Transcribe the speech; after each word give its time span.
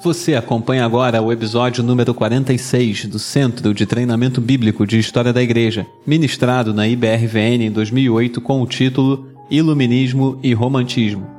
Você 0.00 0.36
acompanha 0.36 0.84
agora 0.84 1.20
o 1.20 1.32
episódio 1.32 1.82
número 1.82 2.14
46 2.14 3.06
do 3.06 3.18
Centro 3.18 3.74
de 3.74 3.84
Treinamento 3.84 4.40
Bíblico 4.40 4.86
de 4.86 4.96
História 4.96 5.32
da 5.32 5.42
Igreja, 5.42 5.88
ministrado 6.06 6.72
na 6.72 6.86
IBRVN 6.86 7.64
em 7.64 7.70
2008 7.72 8.40
com 8.40 8.62
o 8.62 8.66
título 8.66 9.26
Iluminismo 9.50 10.38
e 10.40 10.54
Romantismo. 10.54 11.37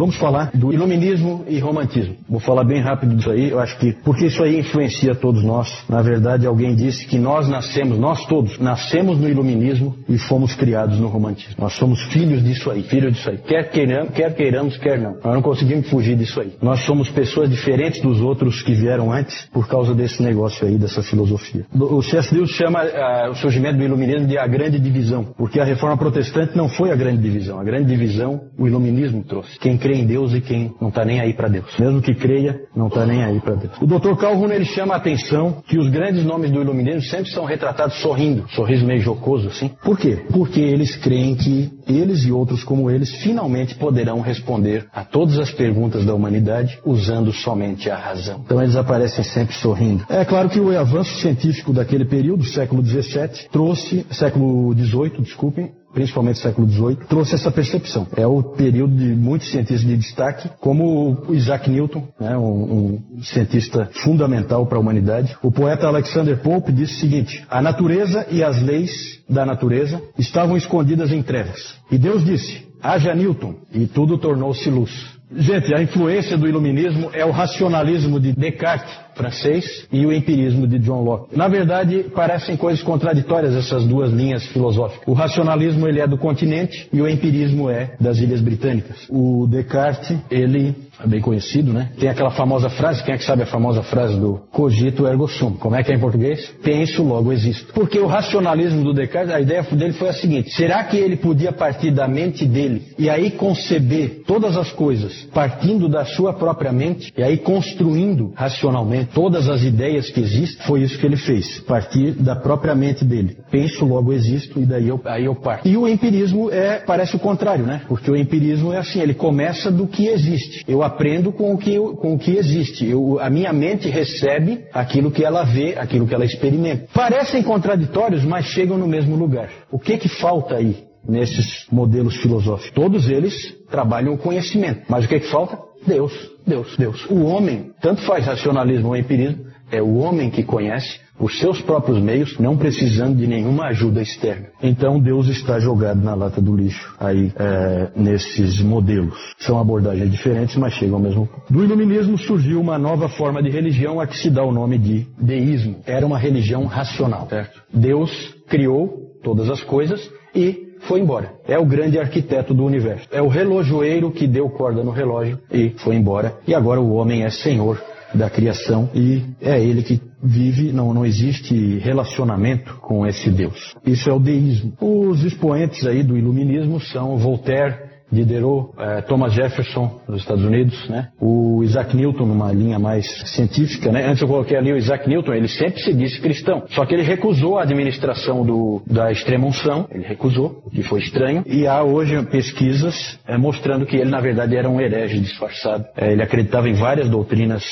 Vamos 0.00 0.16
falar 0.16 0.50
do 0.54 0.72
iluminismo 0.72 1.44
e 1.46 1.58
romantismo. 1.58 2.16
Vou 2.26 2.40
falar 2.40 2.64
bem 2.64 2.80
rápido 2.80 3.14
disso 3.14 3.30
aí, 3.30 3.50
eu 3.50 3.60
acho 3.60 3.78
que 3.78 3.92
porque 4.02 4.28
isso 4.28 4.42
aí 4.42 4.58
influencia 4.58 5.14
todos 5.14 5.44
nós. 5.44 5.84
Na 5.90 6.00
verdade, 6.00 6.46
alguém 6.46 6.74
disse 6.74 7.04
que 7.04 7.18
nós 7.18 7.46
nascemos, 7.50 7.98
nós 7.98 8.24
todos, 8.24 8.58
nascemos 8.58 9.18
no 9.18 9.28
iluminismo 9.28 9.94
e 10.08 10.16
fomos 10.16 10.54
criados 10.54 10.98
no 10.98 11.08
romantismo. 11.08 11.56
Nós 11.58 11.74
somos 11.74 12.02
filhos 12.04 12.42
disso 12.42 12.70
aí, 12.70 12.82
filhos 12.82 13.12
disso 13.12 13.28
aí. 13.28 13.36
Quer 13.46 13.70
queiramos, 13.70 14.14
quer 14.14 14.34
queiramos, 14.34 14.78
quer 14.78 14.98
não. 14.98 15.18
Nós 15.22 15.34
não 15.34 15.42
conseguimos 15.42 15.90
fugir 15.90 16.16
disso 16.16 16.40
aí. 16.40 16.54
Nós 16.62 16.80
somos 16.86 17.10
pessoas 17.10 17.50
diferentes 17.50 18.00
dos 18.00 18.22
outros 18.22 18.62
que 18.62 18.72
vieram 18.72 19.12
antes 19.12 19.50
por 19.52 19.68
causa 19.68 19.94
desse 19.94 20.22
negócio 20.22 20.66
aí, 20.66 20.78
dessa 20.78 21.02
filosofia. 21.02 21.66
O 21.78 22.02
C.S. 22.02 22.34
Lewis 22.34 22.52
chama 22.52 22.84
uh, 22.84 23.32
o 23.32 23.34
surgimento 23.34 23.76
do 23.76 23.84
iluminismo 23.84 24.26
de 24.26 24.38
a 24.38 24.46
grande 24.46 24.78
divisão, 24.78 25.26
porque 25.36 25.60
a 25.60 25.64
reforma 25.64 25.98
protestante 25.98 26.56
não 26.56 26.70
foi 26.70 26.90
a 26.90 26.96
grande 26.96 27.20
divisão. 27.20 27.60
A 27.60 27.64
grande 27.64 27.94
divisão 27.94 28.40
o 28.58 28.66
iluminismo 28.66 29.22
trouxe. 29.22 29.58
Quem 29.58 29.76
em 29.92 30.06
Deus 30.06 30.32
e 30.32 30.40
quem 30.40 30.72
não 30.80 30.88
está 30.88 31.04
nem 31.04 31.20
aí 31.20 31.32
para 31.32 31.48
Deus. 31.48 31.66
Mesmo 31.78 32.00
que 32.00 32.14
creia, 32.14 32.60
não 32.74 32.88
está 32.88 33.04
nem 33.06 33.22
aí 33.22 33.40
para 33.40 33.54
Deus. 33.54 33.72
O 33.80 33.86
Dr. 33.86 34.16
Calhoun 34.16 34.50
ele 34.50 34.64
chama 34.64 34.94
a 34.94 34.96
atenção 34.96 35.62
que 35.66 35.78
os 35.78 35.88
grandes 35.88 36.24
nomes 36.24 36.50
do 36.50 36.60
iluminismo 36.60 37.02
sempre 37.02 37.30
são 37.30 37.44
retratados 37.44 38.00
sorrindo, 38.00 38.44
sorriso 38.50 38.86
meio 38.86 39.00
jocoso 39.00 39.48
assim. 39.48 39.70
Por 39.82 39.98
quê? 39.98 40.24
Porque 40.30 40.60
eles 40.60 40.96
creem 40.96 41.34
que 41.34 41.70
eles 41.88 42.24
e 42.24 42.32
outros 42.32 42.62
como 42.62 42.90
eles 42.90 43.10
finalmente 43.22 43.74
poderão 43.74 44.20
responder 44.20 44.86
a 44.92 45.04
todas 45.04 45.38
as 45.38 45.50
perguntas 45.50 46.04
da 46.04 46.14
humanidade 46.14 46.78
usando 46.84 47.32
somente 47.32 47.90
a 47.90 47.96
razão. 47.96 48.42
Então 48.44 48.62
eles 48.62 48.76
aparecem 48.76 49.24
sempre 49.24 49.54
sorrindo. 49.56 50.04
É 50.08 50.24
claro 50.24 50.48
que 50.48 50.60
o 50.60 50.76
avanço 50.78 51.14
científico 51.20 51.72
daquele 51.72 52.04
período, 52.04 52.44
século 52.44 52.84
XVII, 52.84 53.48
trouxe, 53.50 54.06
século 54.10 54.72
XVIII, 54.74 55.22
desculpem, 55.22 55.72
principalmente 55.92 56.38
século 56.38 56.68
XVIII, 56.68 56.96
trouxe 57.08 57.34
essa 57.34 57.50
percepção. 57.50 58.06
É 58.16 58.26
o 58.26 58.42
período 58.42 58.94
de 58.94 59.06
muitos 59.14 59.50
cientistas 59.50 59.80
de 59.80 59.96
destaque, 59.96 60.50
como 60.60 61.24
o 61.28 61.34
Isaac 61.34 61.68
Newton, 61.68 62.08
né, 62.18 62.36
um, 62.36 63.00
um, 63.16 63.22
cientista 63.22 63.88
fundamental 64.02 64.66
para 64.66 64.78
a 64.78 64.80
humanidade. 64.80 65.36
O 65.42 65.50
poeta 65.50 65.86
Alexander 65.86 66.38
Pope 66.38 66.72
disse 66.72 66.94
o 66.94 67.00
seguinte: 67.00 67.44
a 67.50 67.60
natureza 67.60 68.26
e 68.30 68.42
as 68.42 68.60
leis 68.62 68.90
da 69.28 69.44
natureza 69.44 70.00
estavam 70.18 70.56
escondidas 70.56 71.12
em 71.12 71.22
trevas. 71.22 71.74
E 71.90 71.98
Deus 71.98 72.24
disse: 72.24 72.66
haja 72.82 73.14
Newton, 73.14 73.54
e 73.72 73.86
tudo 73.86 74.18
tornou-se 74.18 74.68
luz. 74.70 75.19
Gente, 75.36 75.72
a 75.72 75.80
influência 75.80 76.36
do 76.36 76.48
iluminismo 76.48 77.10
é 77.12 77.24
o 77.24 77.30
racionalismo 77.30 78.18
de 78.18 78.32
Descartes, 78.32 78.92
francês, 79.14 79.86
e 79.92 80.04
o 80.04 80.12
empirismo 80.12 80.66
de 80.66 80.78
John 80.80 81.02
Locke. 81.04 81.36
Na 81.36 81.46
verdade, 81.46 82.06
parecem 82.12 82.56
coisas 82.56 82.82
contraditórias 82.82 83.54
essas 83.54 83.86
duas 83.86 84.12
linhas 84.12 84.44
filosóficas. 84.46 85.06
O 85.06 85.12
racionalismo 85.12 85.86
ele 85.86 86.00
é 86.00 86.06
do 86.06 86.18
continente 86.18 86.88
e 86.92 87.00
o 87.00 87.08
empirismo 87.08 87.70
é 87.70 87.94
das 88.00 88.18
ilhas 88.18 88.40
britânicas. 88.40 89.06
O 89.08 89.46
Descartes, 89.46 90.16
ele 90.30 90.74
bem 91.06 91.20
conhecido, 91.20 91.72
né? 91.72 91.90
Tem 91.98 92.08
aquela 92.08 92.30
famosa 92.30 92.68
frase, 92.68 93.02
quem 93.02 93.14
é 93.14 93.18
que 93.18 93.24
sabe 93.24 93.42
a 93.42 93.46
famosa 93.46 93.82
frase 93.82 94.18
do 94.18 94.40
cogito 94.50 95.06
ergo 95.06 95.28
sum? 95.28 95.52
Como 95.52 95.76
é 95.76 95.82
que 95.82 95.92
é 95.92 95.94
em 95.94 96.00
português? 96.00 96.52
Penso, 96.62 97.02
logo 97.02 97.32
existo. 97.32 97.72
Porque 97.72 97.98
o 97.98 98.06
racionalismo 98.06 98.82
do 98.82 98.92
Descartes, 98.92 99.32
a 99.32 99.40
ideia 99.40 99.62
dele 99.62 99.92
foi 99.92 100.08
a 100.08 100.12
seguinte: 100.12 100.50
será 100.50 100.84
que 100.84 100.96
ele 100.96 101.16
podia 101.16 101.52
partir 101.52 101.90
da 101.90 102.08
mente 102.08 102.44
dele 102.44 102.82
e 102.98 103.08
aí 103.08 103.30
conceber 103.32 104.22
todas 104.26 104.56
as 104.56 104.70
coisas 104.72 105.28
partindo 105.32 105.88
da 105.88 106.04
sua 106.04 106.32
própria 106.32 106.72
mente 106.72 107.12
e 107.16 107.22
aí 107.22 107.38
construindo 107.38 108.32
racionalmente 108.34 109.10
todas 109.14 109.48
as 109.48 109.62
ideias 109.62 110.10
que 110.10 110.20
existem? 110.20 110.66
Foi 110.66 110.82
isso 110.82 110.98
que 110.98 111.06
ele 111.06 111.16
fez, 111.16 111.60
partir 111.60 112.12
da 112.12 112.36
própria 112.36 112.74
mente 112.74 113.04
dele. 113.04 113.36
Penso, 113.50 113.84
logo 113.84 114.12
existo 114.12 114.60
e 114.60 114.66
daí 114.66 114.88
eu, 114.88 115.00
aí 115.04 115.24
eu 115.24 115.34
parto. 115.34 115.68
E 115.68 115.76
o 115.76 115.88
empirismo 115.88 116.50
é 116.50 116.78
parece 116.78 117.16
o 117.16 117.18
contrário, 117.18 117.64
né? 117.64 117.82
Porque 117.88 118.10
o 118.10 118.16
empirismo 118.16 118.72
é 118.72 118.78
assim, 118.78 119.00
ele 119.00 119.14
começa 119.14 119.70
do 119.70 119.86
que 119.86 120.06
existe. 120.06 120.64
Eu 120.66 120.82
aprendo 120.90 121.32
com 121.32 121.54
o 121.54 121.58
que, 121.58 121.78
com 121.78 122.14
o 122.14 122.18
que 122.18 122.36
existe. 122.36 122.88
Eu, 122.88 123.18
a 123.20 123.30
minha 123.30 123.52
mente 123.52 123.88
recebe 123.88 124.64
aquilo 124.72 125.10
que 125.10 125.24
ela 125.24 125.44
vê, 125.44 125.76
aquilo 125.78 126.06
que 126.06 126.14
ela 126.14 126.24
experimenta. 126.24 126.88
Parecem 126.92 127.42
contraditórios, 127.42 128.24
mas 128.24 128.46
chegam 128.46 128.76
no 128.76 128.86
mesmo 128.86 129.16
lugar. 129.16 129.48
O 129.70 129.78
que 129.78 129.96
que 129.96 130.08
falta 130.08 130.56
aí 130.56 130.84
nesses 131.08 131.66
modelos 131.70 132.16
filosóficos? 132.16 132.72
Todos 132.72 133.08
eles 133.08 133.34
trabalham 133.70 134.14
o 134.14 134.18
conhecimento. 134.18 134.82
Mas 134.88 135.04
o 135.04 135.08
que 135.08 135.20
que 135.20 135.30
falta? 135.30 135.58
Deus, 135.86 136.12
Deus, 136.46 136.76
Deus. 136.76 137.06
O 137.08 137.22
homem, 137.24 137.72
tanto 137.80 138.02
faz 138.02 138.26
racionalismo 138.26 138.88
ou 138.88 138.96
empirismo, 138.96 139.46
é 139.72 139.80
o 139.80 139.96
homem 139.98 140.30
que 140.30 140.42
conhece 140.42 141.00
os 141.20 141.38
seus 141.38 141.60
próprios 141.60 142.00
meios, 142.00 142.38
não 142.38 142.56
precisando 142.56 143.16
de 143.16 143.26
nenhuma 143.26 143.66
ajuda 143.66 144.00
externa. 144.00 144.46
Então 144.62 144.98
Deus 144.98 145.28
está 145.28 145.60
jogado 145.60 146.00
na 146.00 146.14
lata 146.14 146.40
do 146.40 146.56
lixo 146.56 146.94
aí 146.98 147.30
é, 147.36 147.88
nesses 147.94 148.60
modelos. 148.62 149.18
São 149.38 149.58
abordagens 149.58 150.10
diferentes, 150.10 150.56
mas 150.56 150.72
chegam 150.72 150.96
ao 150.96 151.02
mesmo 151.02 151.26
ponto. 151.26 151.52
Do 151.52 151.62
iluminismo 151.62 152.16
surgiu 152.18 152.60
uma 152.60 152.78
nova 152.78 153.08
forma 153.08 153.42
de 153.42 153.50
religião 153.50 154.00
a 154.00 154.06
que 154.06 154.16
se 154.16 154.30
dá 154.30 154.42
o 154.42 154.50
nome 154.50 154.78
de 154.78 155.06
deísmo. 155.18 155.76
Era 155.86 156.06
uma 156.06 156.18
religião 156.18 156.64
racional, 156.64 157.28
certo? 157.28 157.60
Deus 157.72 158.34
criou 158.48 159.10
todas 159.22 159.50
as 159.50 159.62
coisas 159.62 160.10
e 160.34 160.70
foi 160.80 161.00
embora. 161.00 161.34
É 161.46 161.58
o 161.58 161.66
grande 161.66 161.98
arquiteto 161.98 162.54
do 162.54 162.64
universo. 162.64 163.06
É 163.12 163.20
o 163.20 163.28
relojoeiro 163.28 164.10
que 164.10 164.26
deu 164.26 164.48
corda 164.48 164.82
no 164.82 164.90
relógio 164.90 165.38
e 165.52 165.70
foi 165.78 165.96
embora. 165.96 166.38
E 166.46 166.54
agora 166.54 166.80
o 166.80 166.92
homem 166.94 167.24
é 167.24 167.30
senhor 167.30 167.80
da 168.14 168.28
criação 168.28 168.88
e 168.94 169.22
é 169.40 169.62
ele 169.62 169.82
que 169.82 170.00
vive, 170.22 170.72
não, 170.72 170.92
não 170.92 171.04
existe 171.04 171.78
relacionamento 171.78 172.74
com 172.76 173.06
esse 173.06 173.30
Deus. 173.30 173.74
Isso 173.86 174.10
é 174.10 174.12
o 174.12 174.18
deísmo. 174.18 174.72
Os 174.80 175.22
expoentes 175.24 175.86
aí 175.86 176.02
do 176.02 176.16
iluminismo 176.16 176.80
são 176.80 177.16
Voltaire, 177.16 177.89
Diderot, 178.10 178.70
eh, 178.78 179.02
Thomas 179.02 179.32
Jefferson 179.32 180.00
nos 180.08 180.20
Estados 180.20 180.44
Unidos, 180.44 180.88
né? 180.88 181.08
O 181.20 181.62
Isaac 181.62 181.96
Newton 181.96 182.26
numa 182.26 182.52
linha 182.52 182.78
mais 182.78 183.06
científica, 183.26 183.92
né? 183.92 184.06
Antes 184.06 184.22
eu 184.22 184.28
coloquei 184.28 184.56
ali 184.56 184.72
o 184.72 184.76
Isaac 184.76 185.08
Newton, 185.08 185.32
ele 185.32 185.48
sempre 185.48 185.80
se 185.80 185.94
disse 185.94 186.20
cristão, 186.20 186.64
só 186.70 186.84
que 186.84 186.94
ele 186.94 187.02
recusou 187.02 187.58
a 187.58 187.62
administração 187.62 188.44
do, 188.44 188.82
da 188.86 189.12
extrema 189.12 189.46
unção, 189.46 189.86
ele 189.90 190.04
recusou, 190.04 190.62
que 190.72 190.82
foi 190.82 191.00
estranho, 191.00 191.44
e 191.46 191.66
há 191.66 191.82
hoje 191.82 192.20
pesquisas 192.26 193.18
eh, 193.26 193.36
mostrando 193.36 193.86
que 193.86 193.96
ele 193.96 194.10
na 194.10 194.20
verdade 194.20 194.56
era 194.56 194.68
um 194.68 194.80
herege 194.80 195.20
disfarçado. 195.20 195.84
Eh, 195.96 196.12
ele 196.12 196.22
acreditava 196.22 196.68
em 196.68 196.74
várias 196.74 197.08
doutrinas 197.08 197.64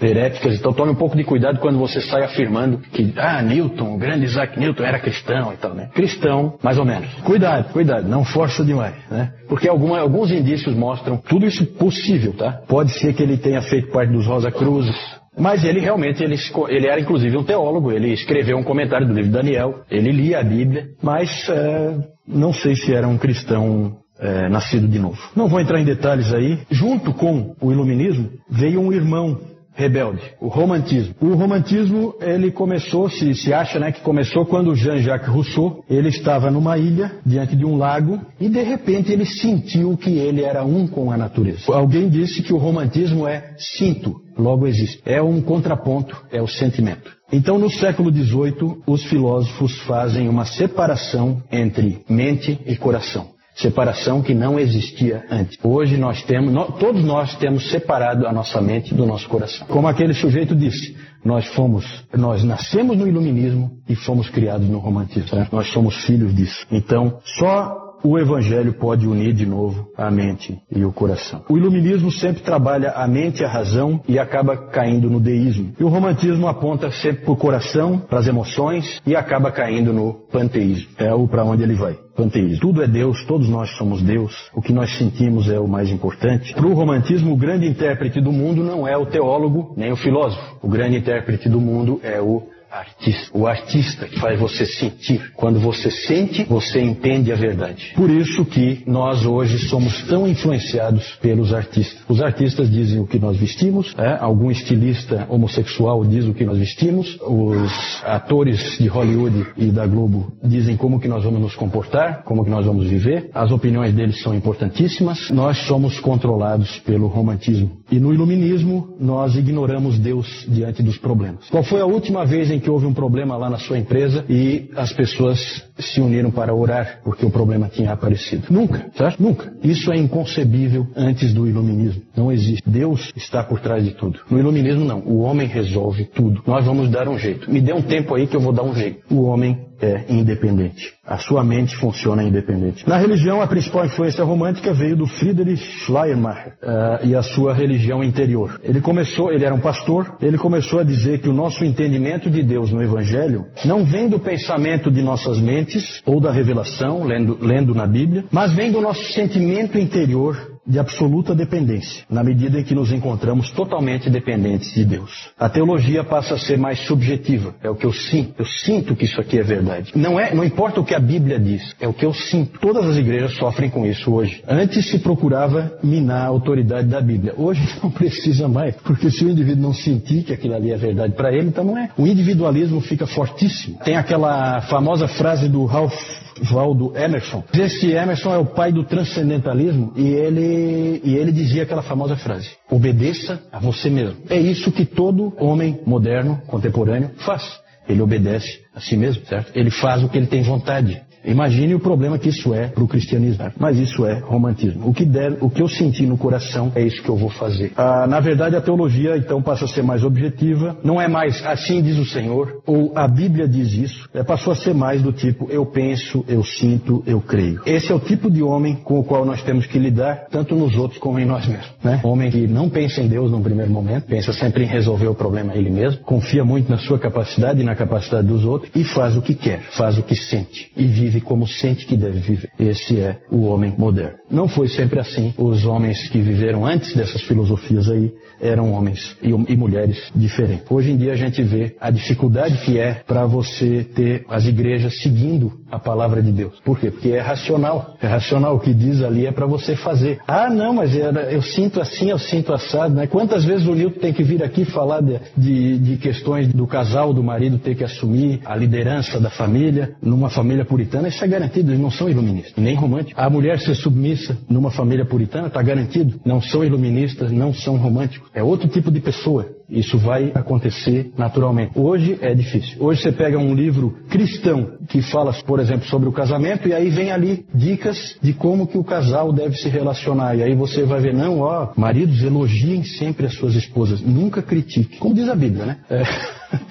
heréticas, 0.00 0.54
então 0.54 0.72
tome 0.72 0.92
um 0.92 0.94
pouco 0.94 1.16
de 1.16 1.24
cuidado 1.24 1.58
quando 1.58 1.78
você 1.78 2.00
sai 2.00 2.24
afirmando 2.24 2.78
que, 2.78 3.12
ah, 3.16 3.42
Newton, 3.42 3.94
o 3.94 3.98
grande 3.98 4.24
Isaac 4.24 4.58
Newton 4.58 4.84
era 4.84 4.98
cristão 4.98 5.52
e 5.52 5.56
tal, 5.56 5.74
né? 5.74 5.90
Cristão, 5.94 6.58
mais 6.62 6.78
ou 6.78 6.84
menos. 6.84 7.12
Cuidado, 7.24 7.72
cuidado, 7.72 8.08
não 8.08 8.24
força 8.24 8.64
demais, 8.64 8.94
né? 9.10 9.32
Porque 9.48 9.68
alguma, 9.68 10.00
alguns 10.00 10.30
indícios 10.30 10.74
mostram 10.74 11.16
tudo 11.16 11.46
isso 11.46 11.64
possível, 11.74 12.32
tá? 12.32 12.52
Pode 12.68 12.92
ser 12.98 13.14
que 13.14 13.22
ele 13.22 13.36
tenha 13.36 13.62
feito 13.62 13.90
parte 13.90 14.12
dos 14.12 14.26
Rosa 14.26 14.50
Cruzes, 14.50 14.96
mas 15.38 15.64
ele 15.64 15.80
realmente, 15.80 16.22
ele, 16.24 16.36
ele, 16.68 16.88
era 16.88 17.00
inclusive 17.00 17.36
um 17.36 17.44
teólogo, 17.44 17.92
ele 17.92 18.12
escreveu 18.12 18.56
um 18.56 18.64
comentário 18.64 19.06
do 19.06 19.12
livro 19.12 19.30
de 19.30 19.36
Daniel, 19.36 19.82
ele 19.90 20.10
lia 20.10 20.40
a 20.40 20.42
Bíblia, 20.42 20.86
mas 21.02 21.46
é, 21.48 21.96
não 22.26 22.52
sei 22.52 22.74
se 22.74 22.94
era 22.94 23.06
um 23.06 23.18
cristão 23.18 23.98
é, 24.18 24.48
nascido 24.48 24.88
de 24.88 24.98
novo. 24.98 25.18
Não 25.36 25.48
vou 25.48 25.60
entrar 25.60 25.78
em 25.80 25.84
detalhes 25.84 26.32
aí. 26.32 26.58
Junto 26.70 27.12
com 27.12 27.54
o 27.60 27.70
iluminismo 27.70 28.30
veio 28.50 28.80
um 28.80 28.92
irmão 28.92 29.38
rebelde, 29.76 30.22
o 30.40 30.48
romantismo. 30.48 31.14
O 31.20 31.34
romantismo, 31.34 32.14
ele 32.20 32.50
começou, 32.50 33.08
se, 33.10 33.34
se 33.34 33.52
acha, 33.52 33.78
né, 33.78 33.92
que 33.92 34.00
começou 34.00 34.46
quando 34.46 34.74
Jean-Jacques 34.74 35.28
Rousseau, 35.28 35.84
ele 35.88 36.08
estava 36.08 36.50
numa 36.50 36.78
ilha, 36.78 37.12
diante 37.24 37.54
de 37.54 37.64
um 37.64 37.76
lago, 37.76 38.20
e 38.40 38.48
de 38.48 38.62
repente 38.62 39.12
ele 39.12 39.26
sentiu 39.26 39.96
que 39.96 40.16
ele 40.16 40.42
era 40.42 40.64
um 40.64 40.86
com 40.88 41.12
a 41.12 41.16
natureza. 41.16 41.72
Alguém 41.72 42.08
disse 42.08 42.42
que 42.42 42.54
o 42.54 42.58
romantismo 42.58 43.28
é 43.28 43.54
sinto, 43.58 44.16
logo 44.36 44.66
existe. 44.66 45.00
É 45.04 45.20
um 45.20 45.42
contraponto, 45.42 46.24
é 46.32 46.40
o 46.40 46.48
sentimento. 46.48 47.14
Então, 47.30 47.58
no 47.58 47.70
século 47.70 48.10
XVIII, 48.10 48.82
os 48.86 49.04
filósofos 49.04 49.78
fazem 49.80 50.28
uma 50.28 50.46
separação 50.46 51.42
entre 51.52 52.02
mente 52.08 52.58
e 52.64 52.76
coração 52.76 53.35
separação 53.56 54.22
que 54.22 54.34
não 54.34 54.58
existia 54.58 55.24
antes. 55.30 55.58
Hoje 55.62 55.96
nós 55.96 56.22
temos, 56.22 56.52
nós, 56.52 56.74
todos 56.78 57.02
nós 57.02 57.34
temos 57.36 57.70
separado 57.70 58.26
a 58.26 58.32
nossa 58.32 58.60
mente 58.60 58.94
do 58.94 59.06
nosso 59.06 59.28
coração. 59.28 59.66
Como 59.66 59.88
aquele 59.88 60.12
sujeito 60.12 60.54
disse, 60.54 60.96
nós 61.24 61.46
fomos, 61.48 61.84
nós 62.14 62.44
nascemos 62.44 62.96
no 62.96 63.08
iluminismo 63.08 63.78
e 63.88 63.94
fomos 63.94 64.28
criados 64.28 64.68
no 64.68 64.78
romantismo. 64.78 65.38
Né? 65.38 65.48
Nós 65.50 65.72
somos 65.72 66.04
filhos 66.04 66.34
disso. 66.34 66.66
Então, 66.70 67.18
só 67.38 67.85
o 68.02 68.18
Evangelho 68.18 68.74
pode 68.74 69.06
unir 69.06 69.32
de 69.32 69.46
novo 69.46 69.88
a 69.96 70.10
mente 70.10 70.58
e 70.70 70.84
o 70.84 70.92
coração. 70.92 71.42
O 71.48 71.56
iluminismo 71.56 72.10
sempre 72.10 72.42
trabalha 72.42 72.90
a 72.92 73.06
mente 73.06 73.42
e 73.42 73.44
a 73.44 73.48
razão 73.48 74.00
e 74.08 74.18
acaba 74.18 74.56
caindo 74.56 75.10
no 75.10 75.20
deísmo. 75.20 75.72
E 75.78 75.84
o 75.84 75.88
romantismo 75.88 76.46
aponta 76.46 76.90
sempre 76.90 77.24
para 77.24 77.32
o 77.32 77.36
coração, 77.36 77.98
para 77.98 78.18
as 78.18 78.26
emoções 78.26 79.00
e 79.06 79.16
acaba 79.16 79.50
caindo 79.50 79.92
no 79.92 80.14
panteísmo. 80.30 80.88
É 80.98 81.12
o 81.12 81.26
para 81.26 81.44
onde 81.44 81.62
ele 81.62 81.74
vai 81.74 81.98
panteísmo. 82.16 82.60
Tudo 82.60 82.82
é 82.82 82.88
Deus, 82.88 83.24
todos 83.26 83.48
nós 83.48 83.70
somos 83.76 84.02
Deus. 84.02 84.50
O 84.54 84.62
que 84.62 84.72
nós 84.72 84.96
sentimos 84.96 85.48
é 85.50 85.60
o 85.60 85.68
mais 85.68 85.90
importante. 85.90 86.54
Para 86.54 86.66
o 86.66 86.72
romantismo, 86.72 87.32
o 87.32 87.36
grande 87.36 87.66
intérprete 87.66 88.20
do 88.20 88.32
mundo 88.32 88.64
não 88.64 88.88
é 88.88 88.96
o 88.96 89.06
teólogo 89.06 89.74
nem 89.76 89.92
o 89.92 89.96
filósofo. 89.96 90.56
O 90.62 90.68
grande 90.68 90.96
intérprete 90.96 91.48
do 91.48 91.60
mundo 91.60 92.00
é 92.02 92.20
o 92.20 92.42
artista. 92.78 93.30
O 93.36 93.46
artista 93.46 94.06
que 94.06 94.18
faz 94.18 94.38
você 94.38 94.66
sentir. 94.66 95.32
Quando 95.34 95.58
você 95.60 95.90
sente, 95.90 96.44
você 96.44 96.80
entende 96.80 97.32
a 97.32 97.36
verdade. 97.36 97.92
Por 97.94 98.10
isso 98.10 98.44
que 98.44 98.82
nós 98.86 99.24
hoje 99.24 99.58
somos 99.68 100.02
tão 100.04 100.26
influenciados 100.26 101.16
pelos 101.20 101.52
artistas. 101.52 102.02
Os 102.08 102.20
artistas 102.22 102.70
dizem 102.70 103.00
o 103.00 103.06
que 103.06 103.18
nós 103.18 103.36
vestimos, 103.36 103.94
é? 103.98 104.16
algum 104.20 104.50
estilista 104.50 105.26
homossexual 105.28 106.04
diz 106.04 106.26
o 106.26 106.34
que 106.34 106.44
nós 106.44 106.58
vestimos, 106.58 107.18
os 107.22 108.02
atores 108.04 108.78
de 108.78 108.86
Hollywood 108.88 109.46
e 109.56 109.66
da 109.66 109.86
Globo 109.86 110.32
dizem 110.42 110.76
como 110.76 111.00
que 111.00 111.08
nós 111.08 111.24
vamos 111.24 111.40
nos 111.40 111.54
comportar, 111.54 112.22
como 112.24 112.44
que 112.44 112.50
nós 112.50 112.66
vamos 112.66 112.86
viver. 112.86 113.30
As 113.34 113.50
opiniões 113.50 113.94
deles 113.94 114.20
são 114.22 114.34
importantíssimas. 114.34 115.30
Nós 115.30 115.58
somos 115.66 115.98
controlados 116.00 116.78
pelo 116.80 117.06
romantismo. 117.06 117.70
E 117.90 118.00
no 118.00 118.12
iluminismo, 118.12 118.96
nós 118.98 119.36
ignoramos 119.36 119.98
Deus 119.98 120.44
diante 120.48 120.82
dos 120.82 120.98
problemas. 120.98 121.48
Qual 121.50 121.62
foi 121.62 121.80
a 121.80 121.86
última 121.86 122.24
vez 122.24 122.50
em 122.50 122.58
que 122.58 122.68
houve 122.68 122.86
um 122.86 122.94
problema 122.94 123.36
lá 123.36 123.48
na 123.48 123.58
sua 123.58 123.78
empresa 123.78 124.24
e 124.28 124.70
as 124.74 124.92
pessoas 124.92 125.64
se 125.78 126.00
uniram 126.00 126.30
para 126.30 126.54
orar 126.54 127.00
porque 127.04 127.24
o 127.24 127.30
problema 127.30 127.68
tinha 127.68 127.92
aparecido. 127.92 128.46
Nunca, 128.50 128.86
certo? 128.96 129.22
Nunca. 129.22 129.52
Isso 129.62 129.92
é 129.92 129.96
inconcebível 129.96 130.86
antes 130.96 131.32
do 131.32 131.46
iluminismo. 131.46 132.02
Não 132.16 132.32
existe. 132.32 132.62
Deus 132.66 133.12
está 133.16 133.42
por 133.42 133.60
trás 133.60 133.84
de 133.84 133.92
tudo. 133.92 134.20
No 134.30 134.38
iluminismo, 134.38 134.84
não. 134.84 135.00
O 135.00 135.20
homem 135.20 135.46
resolve 135.46 136.04
tudo. 136.04 136.42
Nós 136.46 136.64
vamos 136.64 136.88
dar 136.90 137.08
um 137.08 137.18
jeito. 137.18 137.50
Me 137.50 137.60
dê 137.60 137.72
um 137.72 137.82
tempo 137.82 138.14
aí 138.14 138.26
que 138.26 138.36
eu 138.36 138.40
vou 138.40 138.52
dar 138.52 138.62
um 138.62 138.74
jeito. 138.74 139.02
O 139.14 139.22
homem 139.22 139.66
é 139.80 140.04
independente. 140.08 140.94
A 141.04 141.18
sua 141.18 141.44
mente 141.44 141.76
funciona 141.76 142.22
independente. 142.22 142.88
Na 142.88 142.96
religião, 142.96 143.40
a 143.40 143.46
principal 143.46 143.84
influência 143.84 144.24
romântica 144.24 144.72
veio 144.72 144.96
do 144.96 145.06
Friedrich 145.06 145.62
Schleiermacher 145.84 146.54
uh, 146.62 147.06
e 147.06 147.14
a 147.14 147.22
sua 147.22 147.52
religião 147.52 148.02
interior. 148.02 148.60
Ele 148.62 148.80
começou, 148.80 149.32
ele 149.32 149.44
era 149.44 149.54
um 149.54 149.60
pastor, 149.60 150.16
ele 150.20 150.38
começou 150.38 150.80
a 150.80 150.84
dizer 150.84 151.20
que 151.20 151.28
o 151.28 151.32
nosso 151.32 151.64
entendimento 151.64 152.30
de 152.30 152.42
Deus 152.42 152.72
no 152.72 152.82
Evangelho 152.82 153.44
não 153.64 153.84
vem 153.84 154.08
do 154.08 154.18
pensamento 154.18 154.90
de 154.90 155.02
nossas 155.02 155.38
mentes, 155.40 155.65
ou 156.04 156.20
da 156.20 156.32
revelação, 156.32 157.04
lendo, 157.04 157.38
lendo 157.40 157.74
na 157.74 157.86
Bíblia, 157.86 158.24
mas 158.30 158.52
vem 158.54 158.72
do 158.72 158.80
nosso 158.80 159.12
sentimento 159.12 159.78
interior 159.78 160.55
de 160.66 160.78
absoluta 160.78 161.34
dependência, 161.34 162.04
na 162.10 162.24
medida 162.24 162.60
em 162.60 162.64
que 162.64 162.74
nos 162.74 162.92
encontramos 162.92 163.50
totalmente 163.52 164.10
dependentes 164.10 164.72
de 164.74 164.84
Deus. 164.84 165.30
A 165.38 165.48
teologia 165.48 166.02
passa 166.02 166.34
a 166.34 166.38
ser 166.38 166.58
mais 166.58 166.80
subjetiva, 166.86 167.54
é 167.62 167.70
o 167.70 167.74
que 167.74 167.86
eu 167.86 167.92
sinto. 167.92 168.34
Eu 168.38 168.46
sinto 168.46 168.96
que 168.96 169.04
isso 169.04 169.20
aqui 169.20 169.38
é 169.38 169.42
verdade. 169.42 169.92
Não 169.94 170.18
é, 170.18 170.34
não 170.34 170.44
importa 170.44 170.80
o 170.80 170.84
que 170.84 170.94
a 170.94 171.00
Bíblia 171.00 171.38
diz, 171.38 171.74
é 171.80 171.86
o 171.86 171.92
que 171.92 172.04
eu 172.04 172.12
sinto. 172.12 172.58
Todas 172.58 172.84
as 172.84 172.96
igrejas 172.96 173.36
sofrem 173.36 173.70
com 173.70 173.86
isso 173.86 174.12
hoje. 174.12 174.42
Antes 174.48 174.90
se 174.90 174.98
procurava 174.98 175.78
minar 175.82 176.22
a 176.22 176.28
autoridade 176.28 176.88
da 176.88 177.00
Bíblia. 177.00 177.34
Hoje 177.36 177.62
não 177.82 177.90
precisa 177.90 178.48
mais, 178.48 178.74
porque 178.76 179.10
se 179.10 179.24
o 179.24 179.30
indivíduo 179.30 179.62
não 179.62 179.74
sentir 179.74 180.24
que 180.24 180.32
aquilo 180.32 180.54
ali 180.54 180.72
é 180.72 180.76
verdade 180.76 181.14
para 181.14 181.32
ele, 181.32 181.48
então 181.48 181.64
não 181.64 181.78
é. 181.78 181.90
O 181.96 182.06
individualismo 182.06 182.80
fica 182.80 183.06
fortíssimo. 183.06 183.78
Tem 183.84 183.96
aquela 183.96 184.60
famosa 184.62 185.06
frase 185.08 185.48
do 185.48 185.64
Ralph 185.64 186.25
Valdo 186.42 186.96
Emerson. 186.96 187.42
Esse 187.52 187.92
Emerson 187.92 188.32
é 188.32 188.38
o 188.38 188.46
pai 188.46 188.72
do 188.72 188.84
transcendentalismo 188.84 189.92
e 189.96 190.06
ele, 190.06 191.00
e 191.04 191.14
ele 191.16 191.32
dizia 191.32 191.62
aquela 191.62 191.82
famosa 191.82 192.16
frase: 192.16 192.50
obedeça 192.70 193.40
a 193.52 193.58
você 193.58 193.88
mesmo. 193.88 194.16
É 194.28 194.38
isso 194.38 194.72
que 194.72 194.84
todo 194.84 195.32
homem 195.38 195.80
moderno, 195.86 196.40
contemporâneo, 196.46 197.10
faz. 197.18 197.42
Ele 197.88 198.02
obedece 198.02 198.60
a 198.74 198.80
si 198.80 198.96
mesmo, 198.96 199.24
certo? 199.26 199.52
Ele 199.54 199.70
faz 199.70 200.02
o 200.02 200.08
que 200.08 200.18
ele 200.18 200.26
tem 200.26 200.42
vontade. 200.42 201.00
Imagine 201.26 201.74
o 201.74 201.80
problema 201.80 202.18
que 202.18 202.28
isso 202.28 202.54
é 202.54 202.68
para 202.68 202.84
o 202.84 202.88
cristianismo. 202.88 203.44
Mas 203.58 203.78
isso 203.78 204.06
é 204.06 204.20
romantismo. 204.20 204.88
O 204.88 204.94
que, 204.94 205.04
der, 205.04 205.38
o 205.40 205.50
que 205.50 205.62
eu 205.62 205.68
senti 205.68 206.06
no 206.06 206.16
coração 206.16 206.72
é 206.74 206.82
isso 206.82 207.02
que 207.02 207.08
eu 207.08 207.16
vou 207.16 207.30
fazer. 207.30 207.72
Ah, 207.76 208.06
na 208.06 208.20
verdade, 208.20 208.56
a 208.56 208.60
teologia 208.60 209.16
então 209.16 209.42
passa 209.42 209.64
a 209.64 209.68
ser 209.68 209.82
mais 209.82 210.04
objetiva. 210.04 210.76
Não 210.82 211.00
é 211.00 211.08
mais 211.08 211.44
assim 211.44 211.82
diz 211.82 211.98
o 211.98 212.04
Senhor, 212.04 212.62
ou 212.66 212.92
a 212.94 213.06
Bíblia 213.08 213.48
diz 213.48 213.72
isso. 213.72 214.08
É, 214.14 214.22
passou 214.22 214.52
a 214.52 214.56
ser 214.56 214.74
mais 214.74 215.02
do 215.02 215.12
tipo 215.12 215.46
eu 215.50 215.66
penso, 215.66 216.24
eu 216.28 216.44
sinto, 216.44 217.02
eu 217.06 217.20
creio. 217.20 217.60
Esse 217.66 217.92
é 217.92 217.94
o 217.94 218.00
tipo 218.00 218.30
de 218.30 218.42
homem 218.42 218.76
com 218.76 218.98
o 218.98 219.04
qual 219.04 219.24
nós 219.24 219.42
temos 219.42 219.66
que 219.66 219.78
lidar, 219.78 220.26
tanto 220.30 220.54
nos 220.54 220.76
outros 220.76 220.98
como 220.98 221.18
em 221.18 221.24
nós 221.24 221.46
mesmos. 221.46 221.72
Né? 221.82 222.00
Homem 222.02 222.30
que 222.30 222.46
não 222.46 222.68
pensa 222.68 223.00
em 223.00 223.08
Deus 223.08 223.30
num 223.30 223.42
primeiro 223.42 223.70
momento, 223.70 224.04
pensa 224.06 224.32
sempre 224.32 224.64
em 224.64 224.66
resolver 224.66 225.06
o 225.06 225.14
problema 225.14 225.54
ele 225.54 225.70
mesmo, 225.70 226.00
confia 226.02 226.44
muito 226.44 226.70
na 226.70 226.78
sua 226.78 226.98
capacidade 226.98 227.60
e 227.60 227.64
na 227.64 227.74
capacidade 227.74 228.26
dos 228.26 228.44
outros 228.44 228.70
e 228.74 228.84
faz 228.84 229.16
o 229.16 229.22
que 229.22 229.34
quer, 229.34 229.60
faz 229.76 229.98
o 229.98 230.02
que 230.02 230.14
sente 230.14 230.70
e 230.76 230.86
vive 230.86 231.15
vive 231.16 231.20
como 231.20 231.46
sente 231.46 231.86
que 231.86 231.96
deve 231.96 232.20
viver. 232.20 232.50
Esse 232.58 233.00
é 233.00 233.18
o 233.30 233.44
homem 233.44 233.74
moderno. 233.76 234.18
Não 234.30 234.48
foi 234.48 234.68
sempre 234.68 235.00
assim. 235.00 235.32
Os 235.36 235.64
homens 235.64 236.08
que 236.08 236.20
viveram 236.20 236.64
antes 236.64 236.94
dessas 236.94 237.22
filosofias 237.22 237.88
aí 237.88 238.12
eram 238.40 238.72
homens 238.72 239.16
e, 239.22 239.28
e 239.30 239.56
mulheres 239.56 240.10
diferentes. 240.14 240.70
Hoje 240.70 240.90
em 240.90 240.96
dia 240.96 241.12
a 241.12 241.16
gente 241.16 241.42
vê 241.42 241.74
a 241.80 241.90
dificuldade 241.90 242.58
que 242.64 242.78
é 242.78 242.94
para 243.06 243.26
você 243.26 243.84
ter 243.94 244.24
as 244.28 244.44
igrejas 244.46 245.00
seguindo 245.00 245.52
a 245.70 245.78
palavra 245.78 246.22
de 246.22 246.32
Deus. 246.32 246.60
Por 246.64 246.78
quê? 246.78 246.90
Porque 246.90 247.10
é 247.10 247.20
racional. 247.20 247.96
É 248.00 248.06
racional. 248.06 248.56
O 248.56 248.60
que 248.60 248.72
diz 248.72 249.02
ali 249.02 249.26
é 249.26 249.32
para 249.32 249.46
você 249.46 249.76
fazer. 249.76 250.20
Ah, 250.26 250.48
não, 250.48 250.74
mas 250.74 250.92
eu 250.94 251.42
sinto 251.42 251.80
assim, 251.80 252.10
eu 252.10 252.18
sinto 252.18 252.52
assado. 252.52 252.94
Né? 252.94 253.06
Quantas 253.06 253.44
vezes 253.44 253.66
o 253.66 253.74
Nilton 253.74 254.00
tem 254.00 254.12
que 254.12 254.22
vir 254.22 254.42
aqui 254.42 254.64
falar 254.64 255.00
de, 255.00 255.20
de, 255.36 255.78
de 255.78 255.96
questões 255.96 256.52
do 256.52 256.66
casal, 256.66 257.12
do 257.12 257.22
marido 257.22 257.58
ter 257.58 257.74
que 257.74 257.84
assumir 257.84 258.40
a 258.44 258.56
liderança 258.56 259.20
da 259.20 259.30
família, 259.30 259.94
numa 260.02 260.30
família 260.30 260.64
puritana, 260.64 261.08
isso 261.08 261.24
é 261.24 261.28
garantido, 261.28 261.70
eles 261.70 261.80
não 261.80 261.90
são 261.90 262.08
iluministas, 262.08 262.54
nem 262.56 262.74
românticos. 262.74 263.22
A 263.22 263.28
mulher 263.28 263.58
ser 263.60 263.74
submissa 263.74 264.36
numa 264.48 264.70
família 264.70 265.04
puritana 265.04 265.48
está 265.48 265.62
garantido, 265.62 266.20
não 266.24 266.40
são 266.40 266.64
iluministas, 266.64 267.30
não 267.32 267.52
são 267.52 267.76
românticos. 267.76 268.28
É 268.34 268.42
outro 268.42 268.68
tipo 268.68 268.90
de 268.90 269.00
pessoa. 269.00 269.55
Isso 269.68 269.98
vai 269.98 270.30
acontecer 270.34 271.12
naturalmente. 271.18 271.72
Hoje 271.74 272.18
é 272.20 272.32
difícil. 272.34 272.76
Hoje 272.80 273.02
você 273.02 273.12
pega 273.12 273.36
um 273.38 273.54
livro 273.54 273.98
cristão 274.08 274.76
que 274.88 275.02
fala, 275.02 275.32
por 275.44 275.58
exemplo, 275.58 275.86
sobre 275.86 276.08
o 276.08 276.12
casamento 276.12 276.68
e 276.68 276.72
aí 276.72 276.88
vem 276.88 277.10
ali 277.10 277.44
dicas 277.52 278.16
de 278.22 278.32
como 278.32 278.66
que 278.66 278.78
o 278.78 278.84
casal 278.84 279.32
deve 279.32 279.56
se 279.56 279.68
relacionar. 279.68 280.36
E 280.36 280.42
aí 280.42 280.54
você 280.54 280.84
vai 280.84 281.00
ver, 281.00 281.12
não, 281.12 281.40
ó, 281.40 281.72
maridos 281.76 282.22
elogiem 282.22 282.84
sempre 282.84 283.26
as 283.26 283.34
suas 283.34 283.54
esposas, 283.54 284.00
nunca 284.00 284.40
critique. 284.40 284.98
Como 284.98 285.14
diz 285.14 285.28
a 285.28 285.34
Bíblia, 285.34 285.66
né? 285.66 285.78
É. 285.90 286.02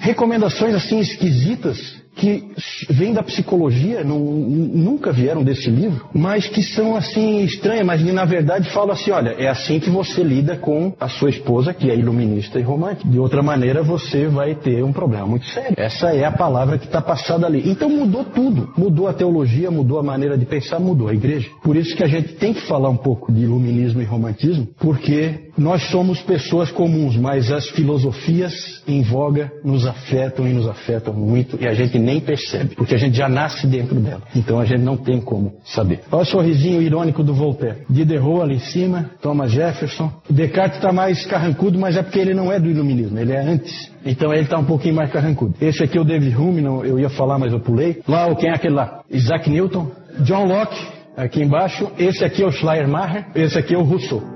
Recomendações 0.00 0.74
assim 0.74 0.98
esquisitas 0.98 2.05
que 2.16 2.48
vêm 2.90 3.12
da 3.12 3.22
psicologia, 3.22 4.02
não, 4.02 4.18
nunca 4.18 5.12
vieram 5.12 5.44
desse 5.44 5.68
livro, 5.68 6.08
mas 6.14 6.48
que 6.48 6.62
são 6.62 6.96
assim 6.96 7.44
estranhas, 7.44 7.84
mas 7.84 8.02
na 8.12 8.24
verdade 8.24 8.70
falam 8.70 8.92
assim, 8.92 9.10
olha, 9.10 9.36
é 9.38 9.48
assim 9.48 9.78
que 9.78 9.90
você 9.90 10.22
lida 10.22 10.56
com 10.56 10.94
a 10.98 11.08
sua 11.08 11.28
esposa, 11.28 11.74
que 11.74 11.90
é 11.90 11.94
iluminista 11.94 12.58
e 12.58 12.62
romântica. 12.62 13.08
De 13.08 13.18
outra 13.18 13.42
maneira, 13.42 13.82
você 13.82 14.26
vai 14.26 14.54
ter 14.54 14.82
um 14.82 14.92
problema 14.92 15.26
muito 15.26 15.46
sério. 15.46 15.74
Essa 15.76 16.14
é 16.14 16.24
a 16.24 16.32
palavra 16.32 16.78
que 16.78 16.86
está 16.86 17.02
passada 17.02 17.46
ali. 17.46 17.62
Então 17.68 17.90
mudou 17.90 18.24
tudo. 18.24 18.72
Mudou 18.76 19.08
a 19.08 19.12
teologia, 19.12 19.70
mudou 19.70 19.98
a 19.98 20.02
maneira 20.02 20.38
de 20.38 20.46
pensar, 20.46 20.80
mudou 20.80 21.08
a 21.08 21.14
igreja. 21.14 21.48
Por 21.62 21.76
isso 21.76 21.94
que 21.94 22.02
a 22.02 22.08
gente 22.08 22.34
tem 22.34 22.54
que 22.54 22.62
falar 22.62 22.88
um 22.88 22.96
pouco 22.96 23.30
de 23.30 23.42
iluminismo 23.42 24.00
e 24.00 24.04
romantismo, 24.04 24.66
porque 24.78 25.50
nós 25.58 25.82
somos 25.90 26.22
pessoas 26.22 26.70
comuns, 26.70 27.16
mas 27.16 27.52
as 27.52 27.68
filosofias 27.70 28.82
em 28.88 29.02
voga 29.02 29.52
nos 29.62 29.86
afetam 29.86 30.48
e 30.48 30.52
nos 30.52 30.66
afetam 30.66 31.12
muito 31.12 31.58
e 31.60 31.66
a 31.66 31.74
gente 31.74 31.98
nem 32.06 32.20
percebe, 32.20 32.76
porque 32.76 32.94
a 32.94 32.98
gente 32.98 33.16
já 33.16 33.28
nasce 33.28 33.66
dentro 33.66 33.96
dela. 33.96 34.22
Então 34.34 34.60
a 34.60 34.64
gente 34.64 34.82
não 34.82 34.96
tem 34.96 35.20
como 35.20 35.54
saber. 35.64 36.00
Olha 36.10 36.22
o 36.22 36.24
sorrisinho 36.24 36.80
irônico 36.80 37.24
do 37.24 37.34
Voltaire. 37.34 37.78
Diderot 37.90 38.42
ali 38.42 38.56
em 38.56 38.60
cima, 38.60 39.10
Thomas 39.20 39.50
Jefferson. 39.50 40.12
Descartes 40.30 40.78
está 40.78 40.92
mais 40.92 41.26
carrancudo, 41.26 41.78
mas 41.78 41.96
é 41.96 42.02
porque 42.02 42.20
ele 42.20 42.32
não 42.32 42.52
é 42.52 42.60
do 42.60 42.70
iluminismo, 42.70 43.18
ele 43.18 43.32
é 43.32 43.40
antes. 43.40 43.90
Então 44.04 44.32
ele 44.32 44.42
está 44.42 44.56
um 44.56 44.64
pouquinho 44.64 44.94
mais 44.94 45.10
carrancudo. 45.10 45.54
Esse 45.60 45.82
aqui 45.82 45.98
é 45.98 46.00
o 46.00 46.04
David 46.04 46.36
Hume, 46.36 46.62
não, 46.62 46.84
eu 46.84 46.98
ia 46.98 47.10
falar, 47.10 47.38
mas 47.38 47.52
eu 47.52 47.58
pulei. 47.58 48.00
Lá, 48.06 48.32
quem 48.36 48.50
é 48.50 48.54
aquele 48.54 48.74
lá? 48.74 49.02
Isaac 49.10 49.50
Newton. 49.50 49.90
John 50.20 50.46
Locke, 50.46 50.78
aqui 51.16 51.42
embaixo. 51.42 51.90
Esse 51.98 52.24
aqui 52.24 52.42
é 52.42 52.46
o 52.46 52.52
Schleiermacher. 52.52 53.26
Esse 53.34 53.58
aqui 53.58 53.74
é 53.74 53.78
o 53.78 53.82
Rousseau. 53.82 54.35